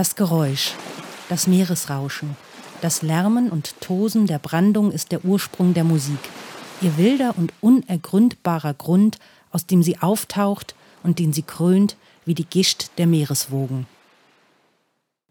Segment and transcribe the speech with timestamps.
[0.00, 0.72] Das Geräusch,
[1.28, 2.34] das Meeresrauschen,
[2.80, 6.18] das Lärmen und Tosen der Brandung ist der Ursprung der Musik,
[6.80, 9.18] ihr wilder und unergründbarer Grund,
[9.50, 13.86] aus dem sie auftaucht und den sie krönt wie die Gischt der Meereswogen.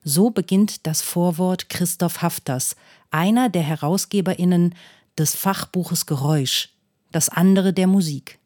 [0.04, 2.76] So beginnt das Vorwort Christoph Hafters,
[3.10, 4.76] einer der Herausgeberinnen
[5.18, 6.70] des Fachbuches Geräusch,
[7.12, 8.38] das andere der Musik.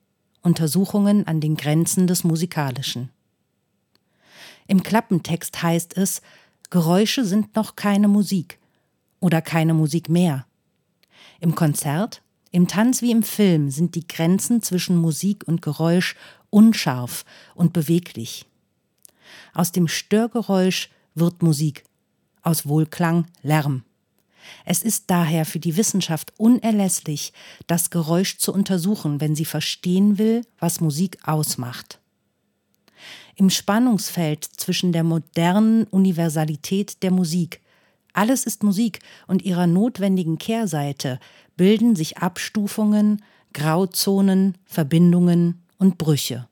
[0.41, 3.09] Untersuchungen an den Grenzen des Musikalischen.
[4.67, 6.21] Im Klappentext heißt es,
[6.69, 8.57] Geräusche sind noch keine Musik
[9.19, 10.45] oder keine Musik mehr.
[11.39, 16.15] Im Konzert, im Tanz wie im Film sind die Grenzen zwischen Musik und Geräusch
[16.49, 17.25] unscharf
[17.55, 18.45] und beweglich.
[19.53, 21.83] Aus dem Störgeräusch wird Musik,
[22.41, 23.83] aus Wohlklang Lärm.
[24.65, 27.33] Es ist daher für die Wissenschaft unerlässlich,
[27.67, 31.99] das Geräusch zu untersuchen, wenn sie verstehen will, was Musik ausmacht
[33.35, 37.61] im Spannungsfeld zwischen der modernen Universalität der Musik.
[38.13, 41.19] Alles ist Musik und ihrer notwendigen Kehrseite
[41.57, 46.47] bilden sich Abstufungen, Grauzonen, Verbindungen und Brüche.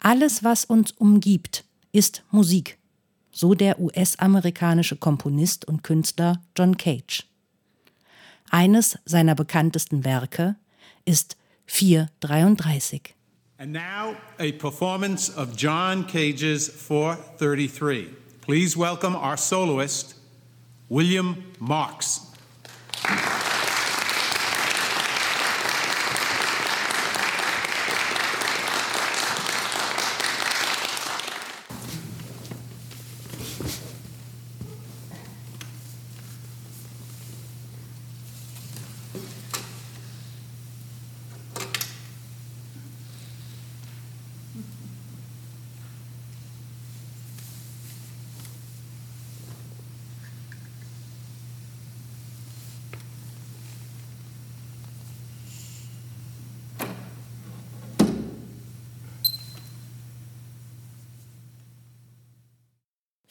[0.00, 2.78] Alles, was uns umgibt, ist Musik,
[3.32, 7.26] so der US-amerikanische Komponist und Künstler John Cage.
[8.50, 10.56] Eines seiner bekanntesten Werke
[11.04, 13.14] ist 433.
[13.60, 18.08] And now, a performance of John Cage's 433.
[18.40, 20.14] Please welcome our soloist,
[20.88, 22.27] William Marks.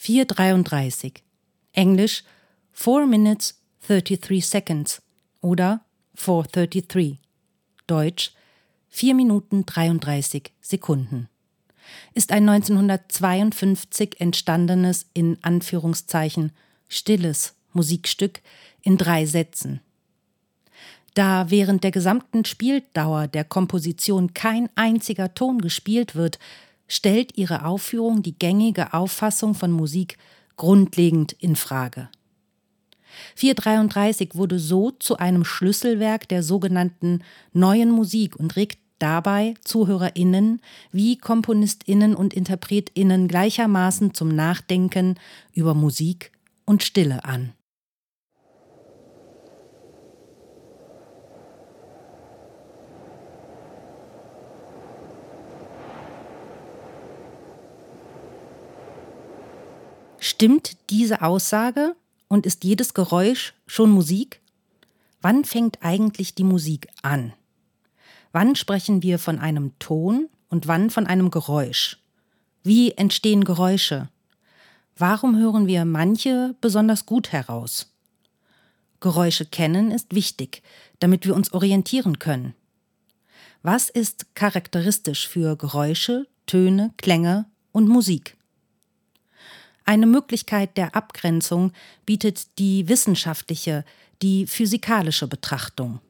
[0.07, 1.21] 433.
[1.73, 2.23] Englisch
[2.71, 5.01] 4 minutes 33 seconds
[5.41, 5.81] oder
[6.15, 7.17] 433.
[7.87, 8.31] Deutsch
[8.87, 11.27] 4 Minuten 33 Sekunden.
[12.13, 16.53] Ist ein 1952 entstandenes in Anführungszeichen
[16.87, 18.41] stilles Musikstück
[18.83, 19.81] in drei Sätzen.
[21.15, 26.39] Da während der gesamten Spieldauer der Komposition kein einziger Ton gespielt wird,
[26.87, 30.17] stellt ihre Aufführung die gängige Auffassung von Musik
[30.55, 32.09] grundlegend in Frage.
[33.35, 40.61] 433 wurde so zu einem Schlüsselwerk der sogenannten neuen Musik und regt dabei ZuhörerInnen
[40.91, 45.15] wie KomponistInnen und InterpretInnen gleichermaßen zum Nachdenken
[45.53, 46.31] über Musik
[46.65, 47.53] und Stille an.
[60.29, 61.95] Stimmt diese Aussage
[62.27, 64.41] und ist jedes Geräusch schon Musik?
[65.21, 67.31] Wann fängt eigentlich die Musik an?
[68.33, 71.99] Wann sprechen wir von einem Ton und wann von einem Geräusch?
[72.61, 74.09] Wie entstehen Geräusche?
[74.97, 77.93] Warum hören wir manche besonders gut heraus?
[78.99, 80.61] Geräusche kennen ist wichtig,
[80.99, 82.53] damit wir uns orientieren können.
[83.63, 88.36] Was ist charakteristisch für Geräusche, Töne, Klänge und Musik?
[89.87, 91.71] Eine Möglichkeit der Abgrenzung
[92.05, 93.85] bietet die wissenschaftliche,
[94.21, 96.01] die physikalische Betrachtung.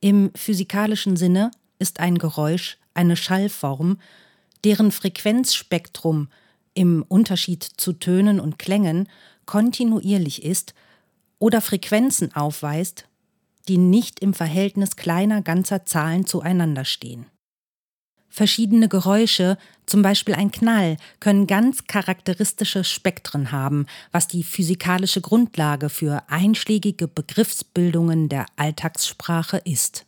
[0.00, 3.98] Im physikalischen Sinne ist ein Geräusch eine Schallform,
[4.62, 6.28] deren Frequenzspektrum
[6.74, 9.08] im Unterschied zu Tönen und Klängen
[9.46, 10.74] kontinuierlich ist
[11.38, 13.06] oder Frequenzen aufweist,
[13.68, 17.24] die nicht im Verhältnis kleiner ganzer Zahlen zueinander stehen.
[18.34, 25.88] Verschiedene Geräusche, zum Beispiel ein Knall, können ganz charakteristische Spektren haben, was die physikalische Grundlage
[25.88, 30.04] für einschlägige Begriffsbildungen der Alltagssprache ist.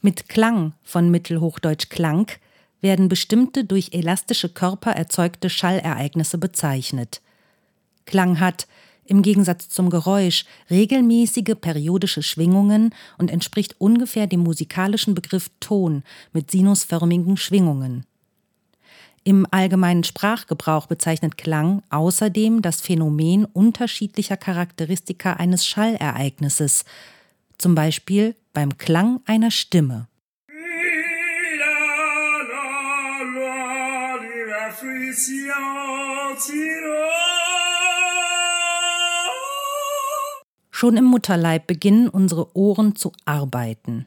[0.00, 2.30] Mit Klang von Mittelhochdeutsch Klang
[2.80, 7.20] werden bestimmte durch elastische Körper erzeugte Schallereignisse bezeichnet.
[8.06, 8.68] Klang hat,
[9.04, 16.50] im Gegensatz zum Geräusch, regelmäßige periodische Schwingungen und entspricht ungefähr dem musikalischen Begriff Ton mit
[16.50, 18.04] sinusförmigen Schwingungen.
[19.24, 26.84] Im allgemeinen Sprachgebrauch bezeichnet Klang außerdem das Phänomen unterschiedlicher Charakteristika eines Schallereignisses,
[27.58, 30.08] zum Beispiel beim Klang einer Stimme.
[40.72, 44.06] Schon im Mutterleib beginnen unsere Ohren zu arbeiten.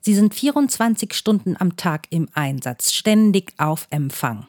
[0.00, 4.46] Sie sind 24 Stunden am Tag im Einsatz, ständig auf Empfang.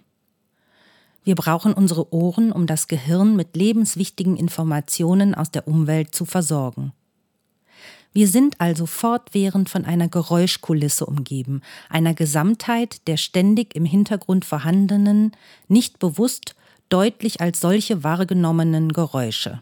[1.25, 6.93] Wir brauchen unsere Ohren, um das Gehirn mit lebenswichtigen Informationen aus der Umwelt zu versorgen.
[8.17, 15.33] Wir sind also fortwährend von einer Geräuschkulisse umgeben, einer Gesamtheit der ständig im Hintergrund vorhandenen,
[15.67, 16.55] nicht bewusst,
[16.89, 19.61] deutlich als solche wahrgenommenen Geräusche.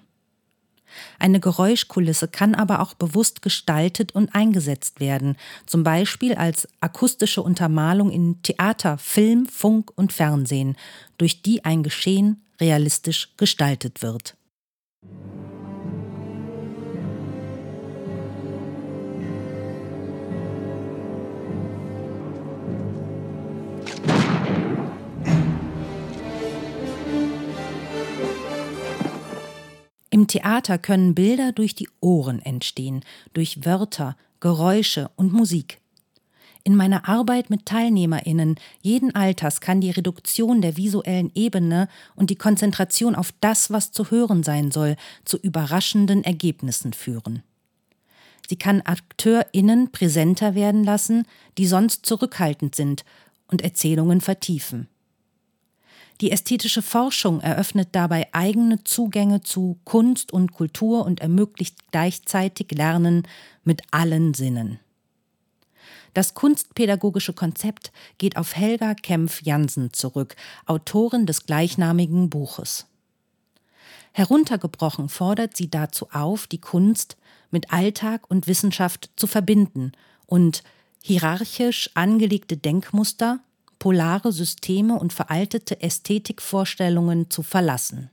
[1.19, 5.35] Eine Geräuschkulisse kann aber auch bewusst gestaltet und eingesetzt werden,
[5.65, 10.77] zum Beispiel als akustische Untermalung in Theater, Film, Funk und Fernsehen,
[11.17, 14.37] durch die ein Geschehen realistisch gestaltet wird.
[30.25, 33.01] Im Theater können Bilder durch die Ohren entstehen,
[33.35, 35.79] durch Wörter, Geräusche und Musik.
[36.63, 42.37] In meiner Arbeit mit Teilnehmerinnen jeden Alters kann die Reduktion der visuellen Ebene und die
[42.37, 44.95] Konzentration auf das, was zu hören sein soll,
[45.25, 47.43] zu überraschenden Ergebnissen führen.
[48.49, 51.27] Sie kann Akteurinnen präsenter werden lassen,
[51.59, 53.05] die sonst zurückhaltend sind,
[53.47, 54.87] und Erzählungen vertiefen.
[56.21, 63.27] Die ästhetische Forschung eröffnet dabei eigene Zugänge zu Kunst und Kultur und ermöglicht gleichzeitig Lernen
[63.63, 64.79] mit allen Sinnen.
[66.13, 72.87] Das kunstpädagogische Konzept geht auf Helga Kempf-Jansen zurück, Autorin des gleichnamigen Buches.
[74.13, 77.17] Heruntergebrochen fordert sie dazu auf, die Kunst
[77.51, 79.91] mit Alltag und Wissenschaft zu verbinden
[80.25, 80.63] und
[81.03, 83.41] hierarchisch angelegte Denkmuster
[83.85, 88.09] polare Systeme und veraltete Ästhetikvorstellungen zu verlassen.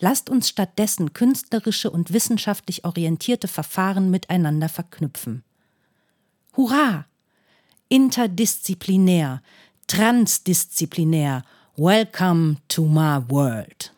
[0.00, 5.44] Lasst uns stattdessen künstlerische und wissenschaftlich orientierte Verfahren miteinander verknüpfen.
[6.56, 7.06] Hurra!
[7.88, 9.40] Interdisziplinär,
[9.86, 11.44] transdisziplinär,
[11.76, 13.92] welcome to my world.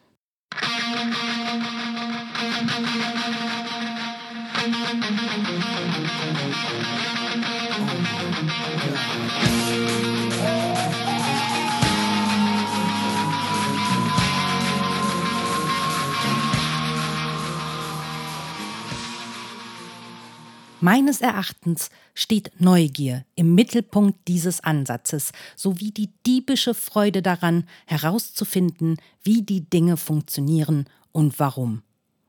[20.82, 29.42] Meines Erachtens steht Neugier im Mittelpunkt dieses Ansatzes sowie die diebische Freude daran, herauszufinden, wie
[29.42, 31.82] die Dinge funktionieren und warum.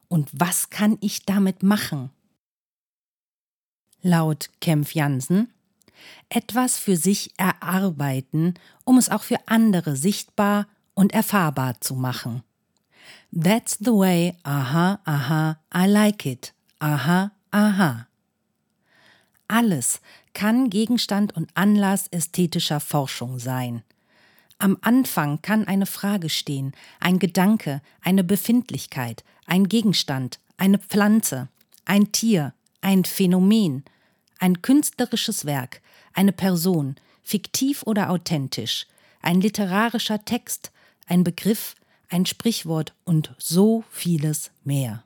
[0.08, 2.12] Und was kann ich damit machen?
[4.04, 5.52] Laut Kempf Jansen
[6.30, 12.44] etwas für sich erarbeiten, um es auch für andere sichtbar und erfahrbar zu machen.
[13.32, 18.08] That's the way, aha, aha, I like it, aha, aha.
[19.48, 20.00] Alles
[20.34, 23.84] kann Gegenstand und Anlass ästhetischer Forschung sein.
[24.58, 31.50] Am Anfang kann eine Frage stehen, ein Gedanke, eine Befindlichkeit, ein Gegenstand, eine Pflanze,
[31.86, 33.84] ein Tier, ein Phänomen,
[34.40, 35.82] ein künstlerisches Werk,
[36.14, 38.88] eine Person, fiktiv oder authentisch,
[39.22, 40.72] ein literarischer Text,
[41.08, 41.76] ein Begriff,
[42.10, 45.04] ein Sprichwort und so vieles mehr.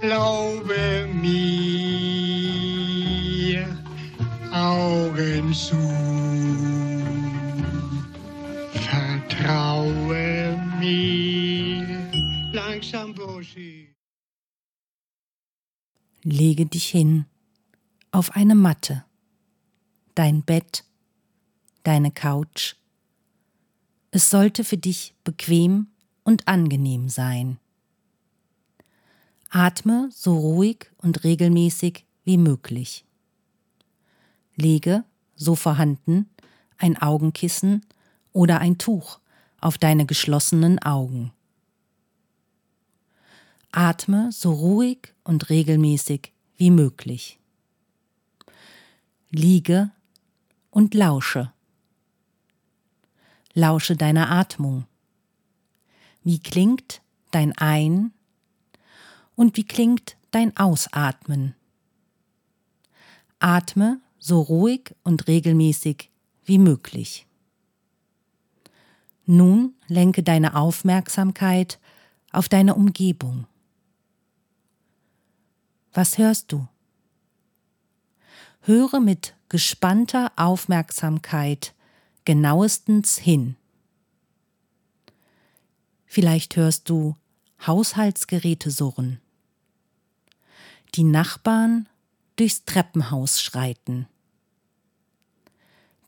[0.00, 1.82] glaube mir,
[4.52, 6.02] Augen zu.
[9.42, 12.10] traue mir
[12.52, 13.94] langsam Buschi.
[16.22, 17.26] Lege dich hin
[18.12, 19.04] auf eine Matte,
[20.14, 20.84] dein Bett,
[21.82, 22.76] deine Couch.
[24.14, 25.86] Es sollte für dich bequem
[26.22, 27.58] und angenehm sein.
[29.48, 33.06] Atme so ruhig und regelmäßig wie möglich.
[34.54, 35.04] Lege,
[35.34, 36.28] so vorhanden,
[36.76, 37.86] ein Augenkissen
[38.32, 39.18] oder ein Tuch
[39.62, 41.32] auf deine geschlossenen Augen.
[43.70, 47.38] Atme so ruhig und regelmäßig wie möglich.
[49.30, 49.90] Liege
[50.70, 51.50] und lausche.
[53.54, 54.86] Lausche deiner Atmung.
[56.24, 58.12] Wie klingt dein Ein-
[59.34, 61.54] und wie klingt dein Ausatmen?
[63.40, 66.10] Atme so ruhig und regelmäßig
[66.44, 67.26] wie möglich.
[69.26, 71.78] Nun lenke deine Aufmerksamkeit
[72.30, 73.46] auf deine Umgebung.
[75.92, 76.66] Was hörst du?
[78.60, 81.74] Höre mit gespannter Aufmerksamkeit
[82.24, 83.56] genauestens hin.
[86.06, 87.16] Vielleicht hörst du
[87.66, 89.20] Haushaltsgeräte surren,
[90.94, 91.88] die Nachbarn
[92.36, 94.06] durchs Treppenhaus schreiten,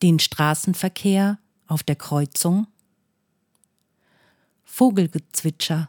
[0.02, 2.66] den Straßenverkehr auf der Kreuzung,
[4.64, 5.88] Vogelgezwitscher,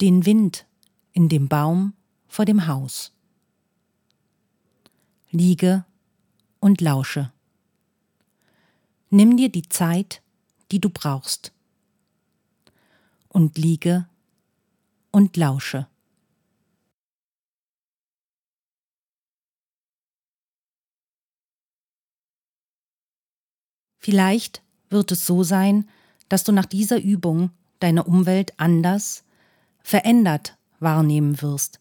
[0.00, 0.66] den Wind
[1.12, 1.94] in dem Baum
[2.28, 3.12] vor dem Haus.
[5.30, 5.84] Liege
[6.60, 7.32] und lausche.
[9.10, 10.22] Nimm dir die Zeit,
[10.70, 11.52] die du brauchst.
[13.28, 14.06] Und liege
[15.10, 15.86] und lausche.
[23.98, 25.88] Vielleicht wird es so sein,
[26.28, 27.50] dass du nach dieser Übung
[27.80, 29.24] deine Umwelt anders,
[29.82, 31.80] verändert wahrnehmen wirst.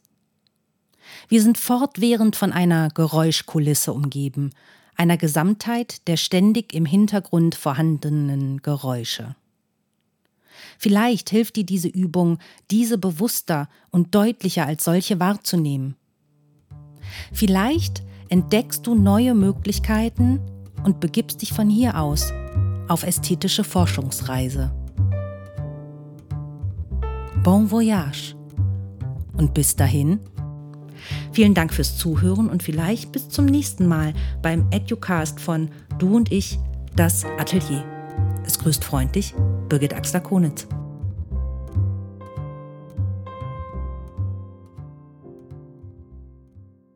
[1.29, 4.51] Wir sind fortwährend von einer Geräuschkulisse umgeben,
[4.97, 9.35] einer Gesamtheit der ständig im Hintergrund vorhandenen Geräusche.
[10.77, 12.39] Vielleicht hilft dir diese Übung,
[12.71, 15.95] diese bewusster und deutlicher als solche wahrzunehmen.
[17.31, 20.39] Vielleicht entdeckst du neue Möglichkeiten
[20.83, 22.33] und begibst dich von hier aus
[22.87, 24.73] auf ästhetische Forschungsreise.
[27.43, 28.35] Bon voyage!
[29.37, 30.19] Und bis dahin,
[31.31, 36.31] vielen Dank fürs Zuhören und vielleicht bis zum nächsten Mal beim Educast von Du und
[36.31, 36.59] ich,
[36.95, 37.83] das Atelier.
[38.45, 39.33] Es grüßt freundlich
[39.69, 40.67] Birgit Axler-Konitz.